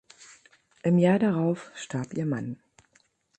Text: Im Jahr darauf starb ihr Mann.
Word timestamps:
Im 0.81 0.97
Jahr 0.97 1.19
darauf 1.19 1.69
starb 1.75 2.15
ihr 2.15 2.25
Mann. 2.25 2.57